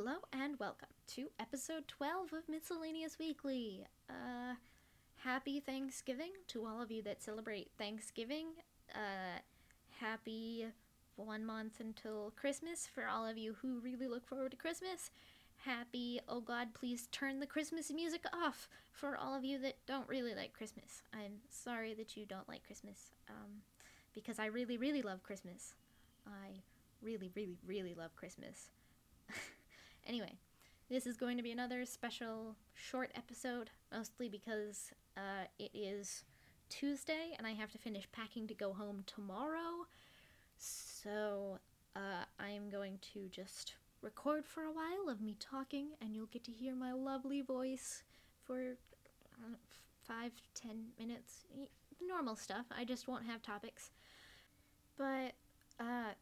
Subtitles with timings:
[0.00, 3.84] Hello and welcome to episode 12 of Miscellaneous Weekly.
[4.08, 4.54] Uh,
[5.24, 8.46] happy Thanksgiving to all of you that celebrate Thanksgiving.
[8.94, 9.40] Uh,
[9.98, 10.66] happy
[11.16, 15.10] one month until Christmas for all of you who really look forward to Christmas.
[15.64, 20.08] Happy, oh God, please turn the Christmas music off for all of you that don't
[20.08, 21.02] really like Christmas.
[21.12, 23.62] I'm sorry that you don't like Christmas, um,
[24.14, 25.74] because I really, really love Christmas.
[26.24, 26.60] I
[27.02, 28.68] really, really, really love Christmas.
[30.08, 30.32] anyway,
[30.90, 36.24] this is going to be another special short episode, mostly because uh, it is
[36.70, 39.86] Tuesday and I have to finish packing to go home tomorrow.
[40.56, 41.58] So
[41.94, 46.44] uh, I'm going to just record for a while of me talking, and you'll get
[46.44, 48.02] to hear my lovely voice
[48.44, 48.76] for
[50.06, 51.44] five, ten minutes.
[52.06, 52.66] Normal stuff.
[52.76, 53.90] I just won't have topics.
[54.96, 55.34] But
[55.78, 56.12] uh,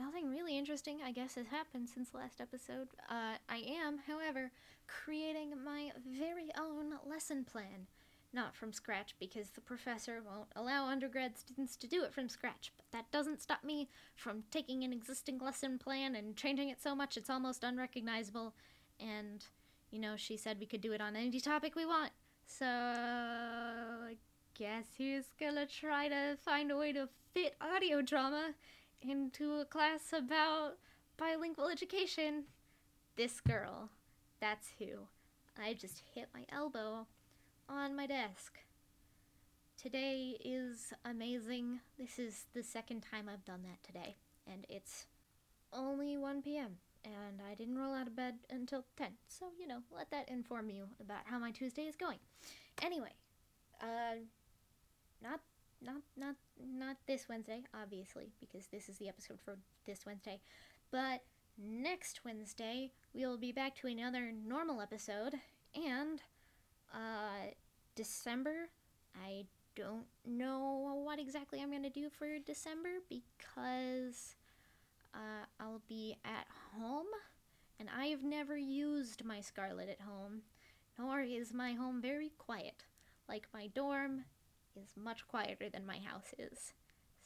[0.00, 2.88] nothing really interesting, I guess, has happened since last episode.
[3.08, 4.50] Uh, I am, however,
[4.86, 7.86] creating my very own lesson plan.
[8.32, 12.72] Not from scratch because the professor won't allow undergrad students to do it from scratch,
[12.76, 16.94] but that doesn't stop me from taking an existing lesson plan and changing it so
[16.94, 18.54] much it's almost unrecognizable.
[19.00, 19.44] And,
[19.90, 22.12] you know, she said we could do it on any topic we want.
[22.46, 24.16] So, I
[24.54, 28.54] guess who's gonna try to find a way to fit audio drama
[29.02, 30.78] into a class about
[31.16, 32.44] bilingual education.
[33.16, 33.90] This girl.
[34.40, 35.08] That's who.
[35.62, 37.06] I just hit my elbow
[37.68, 38.58] on my desk.
[39.80, 41.80] Today is amazing.
[41.98, 45.06] This is the second time I've done that today, and it's
[45.72, 46.76] only 1 p.m.
[47.04, 50.68] And I didn't roll out of bed until 10, so you know, let that inform
[50.68, 52.18] you about how my Tuesday is going.
[52.82, 53.12] Anyway,
[53.80, 54.16] uh,
[55.22, 55.40] not
[55.84, 60.40] not not not this Wednesday, obviously, because this is the episode for this Wednesday.
[60.90, 61.22] But
[61.58, 65.34] next Wednesday, we'll be back to another normal episode.
[65.74, 66.20] And
[66.92, 67.52] uh,
[67.94, 68.68] December,
[69.24, 69.44] I
[69.76, 74.34] don't know what exactly I'm going to do for December because
[75.14, 77.06] uh, I'll be at home.
[77.78, 80.42] And I've never used my Scarlett at home,
[80.98, 82.84] nor is my home very quiet.
[83.26, 84.24] Like my dorm
[84.76, 86.72] is much quieter than my house is.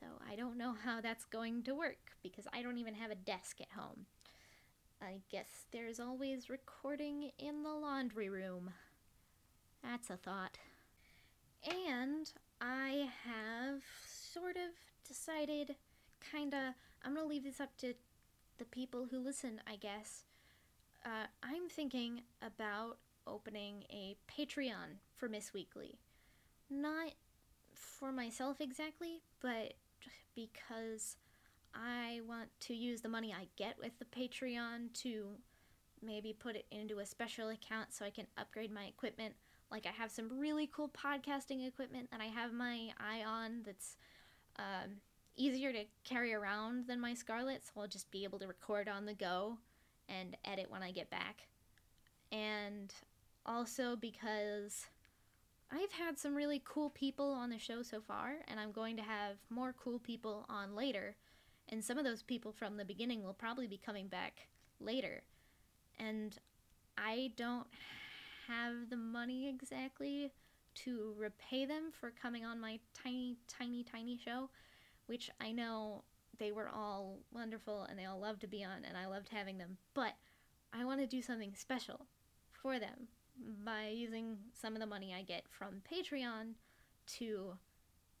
[0.00, 3.16] So I don't know how that's going to work because I don't even have a
[3.16, 4.06] desk at home.
[5.00, 8.70] I guess there's always recording in the laundry room.
[9.82, 10.58] That's a thought.
[11.64, 12.30] And
[12.60, 14.72] I have sort of
[15.06, 15.76] decided,
[16.30, 17.94] kinda, I'm gonna leave this up to
[18.58, 20.24] the people who listen, I guess.
[21.04, 25.98] Uh, I'm thinking about opening a Patreon for Miss Weekly.
[26.70, 27.12] Not
[27.76, 29.74] for myself exactly, but
[30.34, 31.16] because
[31.74, 35.28] I want to use the money I get with the Patreon to
[36.02, 39.34] maybe put it into a special account so I can upgrade my equipment.
[39.70, 43.96] Like I have some really cool podcasting equipment that I have my eye on that's
[44.58, 44.92] um,
[45.36, 49.06] easier to carry around than my Scarlett, so I'll just be able to record on
[49.06, 49.58] the go
[50.08, 51.48] and edit when I get back.
[52.32, 52.92] And
[53.44, 54.86] also because
[55.70, 59.02] I've had some really cool people on the show so far, and I'm going to
[59.02, 61.16] have more cool people on later.
[61.68, 65.22] And some of those people from the beginning will probably be coming back later.
[65.98, 66.36] And
[66.96, 67.66] I don't
[68.46, 70.30] have the money exactly
[70.76, 74.50] to repay them for coming on my tiny, tiny, tiny show,
[75.06, 76.04] which I know
[76.38, 79.58] they were all wonderful and they all loved to be on, and I loved having
[79.58, 79.78] them.
[79.94, 80.12] But
[80.72, 82.06] I want to do something special
[82.52, 83.08] for them
[83.64, 86.54] by using some of the money I get from Patreon
[87.18, 87.52] to,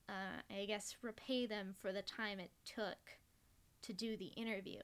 [0.08, 3.18] uh, I guess, repay them for the time it took
[3.82, 4.80] to do the interview.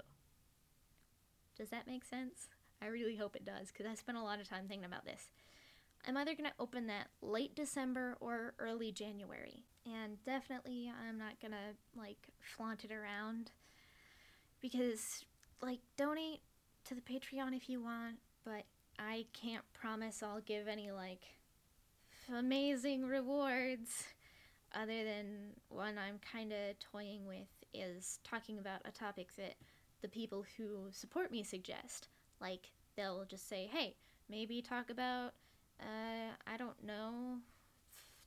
[1.56, 2.48] Does that make sense?
[2.80, 5.30] I really hope it does because I spent a lot of time thinking about this.
[6.06, 9.64] I'm either going to open that late December or early January.
[9.86, 13.52] And definitely, I'm not going to, like, flaunt it around
[14.60, 15.24] because,
[15.60, 16.40] like, donate
[16.84, 18.64] to the Patreon if you want, but
[18.98, 21.22] I can't promise I'll give any like
[22.32, 24.04] amazing rewards
[24.74, 29.54] other than one I'm kind of toying with is talking about a topic that
[30.02, 32.08] the people who support me suggest.
[32.40, 33.96] Like they'll just say, "Hey,
[34.28, 35.34] maybe talk about
[35.80, 37.38] uh, I don't know,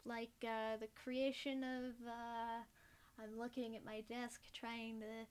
[0.05, 2.63] like uh, the creation of." Uh,
[3.21, 5.25] I'm looking at my desk trying to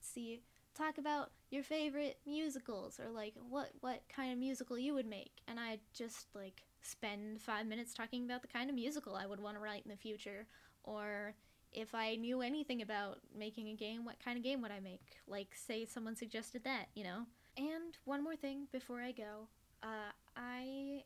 [0.00, 0.42] see
[0.74, 5.40] talk about your favorite musicals or like what what kind of musical you would make
[5.46, 9.40] and i just like spend five minutes talking about the kind of musical i would
[9.40, 10.46] want to write in the future
[10.84, 11.34] or
[11.72, 15.18] if i knew anything about making a game what kind of game would i make
[15.26, 17.26] like say someone suggested that you know
[17.56, 19.48] And one more thing before I go.
[19.82, 21.04] Uh, I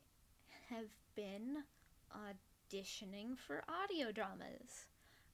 [0.70, 1.64] have been
[2.14, 4.86] auditioning for audio dramas.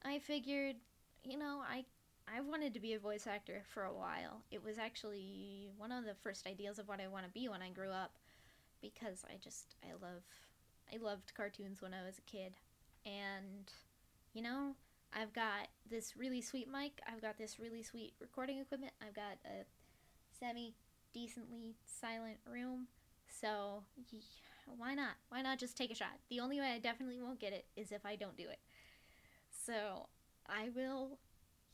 [0.04, 0.76] I figured,
[1.24, 1.84] you know, I
[2.28, 4.42] I wanted to be a voice actor for a while.
[4.50, 7.62] It was actually one of the first ideas of what I want to be when
[7.62, 8.12] I grew up
[8.80, 10.22] because I just I love
[10.92, 12.54] I loved cartoons when I was a kid.
[13.04, 13.70] And
[14.34, 14.74] you know,
[15.12, 19.38] I've got this really sweet mic, I've got this really sweet recording equipment, I've got
[19.44, 19.64] a
[20.38, 20.74] semi
[21.12, 22.88] decently silent room.
[23.40, 23.82] So,
[24.76, 25.14] why not?
[25.28, 26.18] Why not just take a shot?
[26.28, 28.58] The only way I definitely won't get it is if I don't do it.
[29.50, 30.08] So,
[30.46, 31.18] I will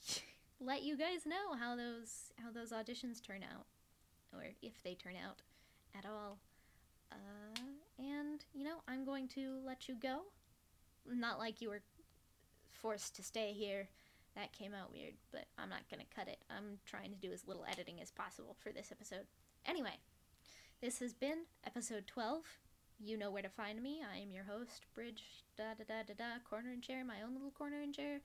[0.61, 3.67] let you guys know how those how those auditions turn out
[4.33, 5.43] or if they turn out
[5.97, 6.39] at all.
[7.11, 7.61] Uh,
[7.99, 10.23] and you know, I'm going to let you go.
[11.11, 11.83] Not like you were
[12.73, 13.89] forced to stay here.
[14.37, 16.39] That came out weird, but I'm not going to cut it.
[16.51, 19.27] I'm trying to do as little editing as possible for this episode.
[19.67, 19.99] Anyway,
[20.81, 22.45] this has been episode 12.
[23.01, 24.01] You know where to find me.
[24.03, 25.23] I am your host, Bridge,
[25.57, 28.21] da da da da da, corner and chair, my own little corner and chair.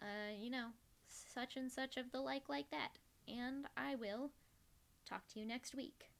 [0.00, 0.68] Uh, you know,
[1.08, 2.98] such and such of the like like that.
[3.26, 4.30] And I will
[5.08, 6.10] talk to you next week.